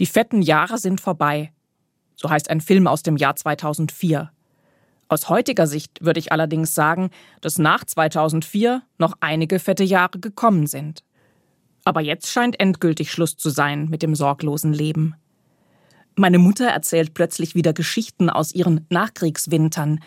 [0.00, 1.52] Die fetten Jahre sind vorbei.
[2.16, 4.30] So heißt ein Film aus dem Jahr 2004.
[5.08, 7.10] Aus heutiger Sicht würde ich allerdings sagen,
[7.42, 11.04] dass nach 2004 noch einige fette Jahre gekommen sind.
[11.84, 15.16] Aber jetzt scheint endgültig Schluss zu sein mit dem sorglosen Leben.
[16.16, 20.00] Meine Mutter erzählt plötzlich wieder Geschichten aus ihren Nachkriegswintern,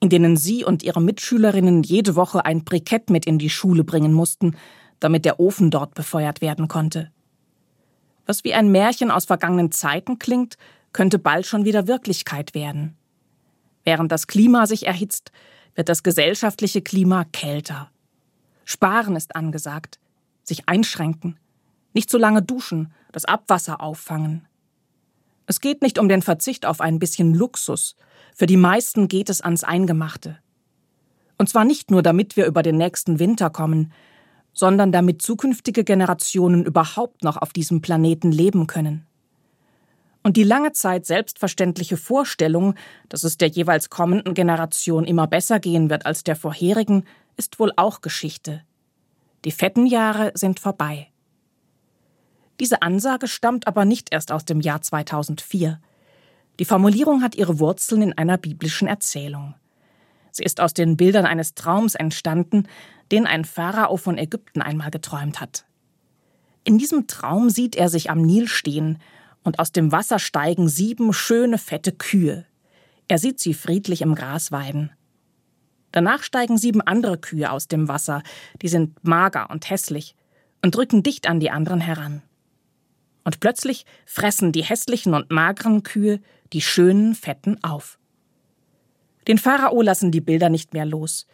[0.00, 4.14] in denen sie und ihre Mitschülerinnen jede Woche ein Brikett mit in die Schule bringen
[4.14, 4.56] mussten,
[5.00, 7.10] damit der Ofen dort befeuert werden konnte.
[8.26, 10.56] Was wie ein Märchen aus vergangenen Zeiten klingt,
[10.92, 12.96] könnte bald schon wieder Wirklichkeit werden.
[13.84, 15.30] Während das Klima sich erhitzt,
[15.74, 17.90] wird das gesellschaftliche Klima kälter.
[18.64, 19.98] Sparen ist angesagt,
[20.42, 21.38] sich einschränken,
[21.92, 24.46] nicht zu lange duschen, das Abwasser auffangen.
[25.46, 27.96] Es geht nicht um den Verzicht auf ein bisschen Luxus,
[28.34, 30.38] für die meisten geht es ans Eingemachte.
[31.38, 33.92] Und zwar nicht nur, damit wir über den nächsten Winter kommen,
[34.54, 39.06] sondern damit zukünftige Generationen überhaupt noch auf diesem Planeten leben können.
[40.22, 42.74] Und die lange Zeit selbstverständliche Vorstellung,
[43.10, 47.04] dass es der jeweils kommenden Generation immer besser gehen wird als der vorherigen,
[47.36, 48.62] ist wohl auch Geschichte.
[49.44, 51.08] Die fetten Jahre sind vorbei.
[52.60, 55.80] Diese Ansage stammt aber nicht erst aus dem Jahr 2004.
[56.58, 59.54] Die Formulierung hat ihre Wurzeln in einer biblischen Erzählung.
[60.30, 62.66] Sie ist aus den Bildern eines Traums entstanden,
[63.12, 65.64] den ein Pharao von Ägypten einmal geträumt hat.
[66.64, 68.98] In diesem Traum sieht er sich am Nil stehen,
[69.42, 72.46] und aus dem Wasser steigen sieben schöne fette Kühe.
[73.08, 74.90] Er sieht sie friedlich im Gras weiden.
[75.92, 78.22] Danach steigen sieben andere Kühe aus dem Wasser,
[78.62, 80.16] die sind mager und hässlich,
[80.62, 82.22] und drücken dicht an die anderen heran.
[83.22, 86.20] Und plötzlich fressen die hässlichen und mageren Kühe
[86.52, 87.98] die schönen Fetten auf.
[89.28, 91.26] Den Pharao lassen die Bilder nicht mehr los.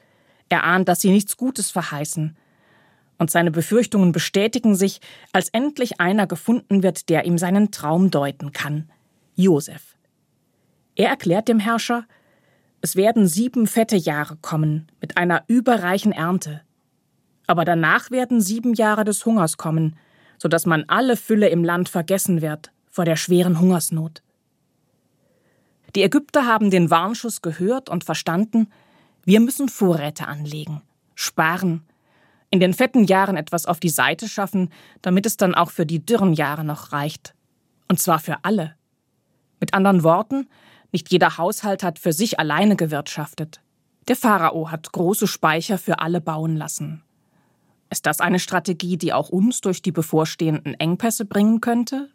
[0.51, 2.37] Er ahnt, dass sie nichts Gutes verheißen.
[3.17, 5.01] Und seine Befürchtungen bestätigen sich,
[5.33, 8.91] als endlich einer gefunden wird, der ihm seinen Traum deuten kann.
[9.37, 9.97] Josef.
[10.97, 12.05] Er erklärt dem Herrscher,
[12.83, 16.63] es werden sieben fette Jahre kommen, mit einer überreichen Ernte.
[17.47, 19.97] Aber danach werden sieben Jahre des Hungers kommen,
[20.39, 24.23] so dass man alle Fülle im Land vergessen wird vor der schweren Hungersnot.
[25.95, 28.69] Die Ägypter haben den Warnschuss gehört und verstanden,
[29.25, 30.83] wir müssen Vorräte anlegen,
[31.15, 31.83] sparen,
[32.51, 34.71] in den fetten Jahren etwas auf die Seite schaffen,
[35.03, 37.35] damit es dann auch für die dürren Jahre noch reicht.
[37.89, 38.75] Und zwar für alle.
[39.61, 40.49] Mit anderen Worten,
[40.91, 43.61] nicht jeder Haushalt hat für sich alleine gewirtschaftet.
[44.09, 47.05] Der Pharao hat große Speicher für alle bauen lassen.
[47.91, 52.11] Ist das eine Strategie, die auch uns durch die bevorstehenden Engpässe bringen könnte?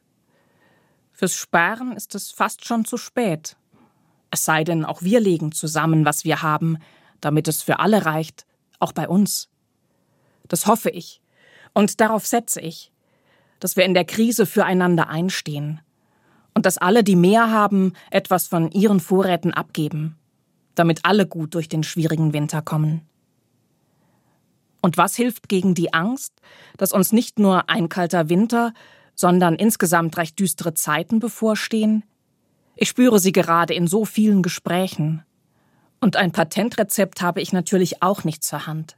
[1.13, 3.55] Fürs Sparen ist es fast schon zu spät.
[4.31, 6.77] Es sei denn, auch wir legen zusammen, was wir haben,
[7.21, 8.45] damit es für alle reicht,
[8.79, 9.49] auch bei uns.
[10.47, 11.21] Das hoffe ich.
[11.73, 12.91] Und darauf setze ich,
[13.59, 15.81] dass wir in der Krise füreinander einstehen
[16.53, 20.17] und dass alle, die mehr haben, etwas von ihren Vorräten abgeben,
[20.73, 23.01] damit alle gut durch den schwierigen Winter kommen.
[24.81, 26.33] Und was hilft gegen die Angst,
[26.77, 28.73] dass uns nicht nur ein kalter Winter,
[29.15, 32.03] sondern insgesamt recht düstere Zeiten bevorstehen?
[32.75, 35.23] Ich spüre sie gerade in so vielen Gesprächen.
[36.01, 38.97] Und ein Patentrezept habe ich natürlich auch nicht zur Hand.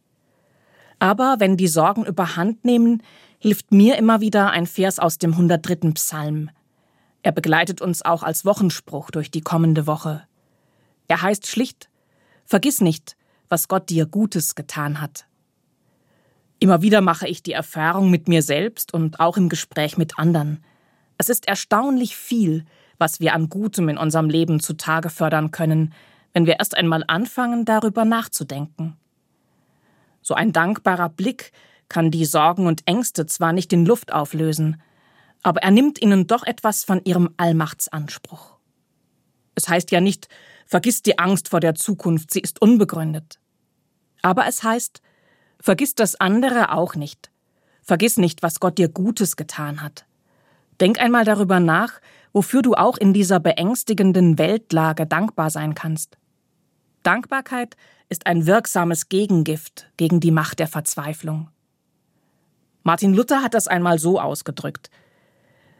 [0.99, 3.03] Aber wenn die Sorgen überhand nehmen,
[3.39, 5.91] hilft mir immer wieder ein Vers aus dem 103.
[5.93, 6.49] Psalm.
[7.21, 10.23] Er begleitet uns auch als Wochenspruch durch die kommende Woche.
[11.07, 11.89] Er heißt schlicht
[12.45, 13.17] Vergiss nicht,
[13.49, 15.25] was Gott dir Gutes getan hat.
[16.59, 20.63] Immer wieder mache ich die Erfahrung mit mir selbst und auch im Gespräch mit anderen.
[21.17, 22.65] Es ist erstaunlich viel,
[22.97, 25.93] was wir an Gutem in unserem Leben zutage fördern können,
[26.33, 28.97] wenn wir erst einmal anfangen, darüber nachzudenken.
[30.21, 31.51] So ein dankbarer Blick
[31.89, 34.81] kann die Sorgen und Ängste zwar nicht in Luft auflösen,
[35.41, 38.57] aber er nimmt ihnen doch etwas von ihrem Allmachtsanspruch.
[39.55, 40.27] Es heißt ja nicht,
[40.65, 43.39] vergiss die Angst vor der Zukunft, sie ist unbegründet.
[44.21, 45.01] Aber es heißt,
[45.59, 47.31] vergiss das andere auch nicht.
[47.81, 50.05] Vergiss nicht, was Gott dir Gutes getan hat.
[50.81, 52.01] Denk einmal darüber nach,
[52.37, 56.19] wofür du auch in dieser beängstigenden Weltlage dankbar sein kannst.
[57.01, 57.75] Dankbarkeit
[58.09, 61.49] ist ein wirksames Gegengift gegen die Macht der Verzweiflung.
[62.83, 64.91] Martin Luther hat das einmal so ausgedrückt.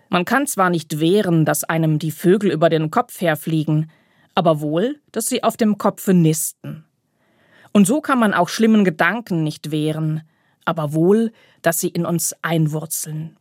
[0.10, 3.92] Man kann zwar nicht wehren, dass einem die Vögel über den Kopf herfliegen,
[4.34, 6.86] aber wohl, dass sie auf dem Kopfe nisten.
[7.72, 10.24] Und so kann man auch schlimmen Gedanken nicht wehren,
[10.66, 11.32] aber wohl,
[11.62, 13.38] dass sie in uns einwurzeln.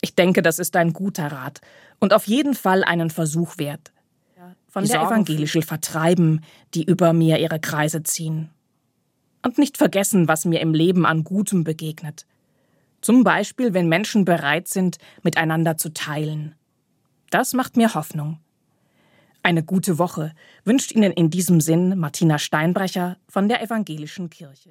[0.00, 1.60] Ich denke, das ist ein guter Rat
[1.98, 3.92] und auf jeden Fall einen Versuch wert.
[4.68, 6.44] Von die der evangelischen vertreiben,
[6.74, 8.50] die über mir ihre Kreise ziehen.
[9.42, 12.24] Und nicht vergessen, was mir im Leben an Gutem begegnet.
[13.00, 16.54] Zum Beispiel, wenn Menschen bereit sind, miteinander zu teilen.
[17.30, 18.38] Das macht mir Hoffnung.
[19.42, 20.32] Eine gute Woche
[20.64, 24.68] wünscht Ihnen in diesem Sinn Martina Steinbrecher von der Evangelischen Kirche.